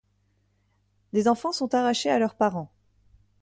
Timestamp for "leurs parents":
2.17-2.73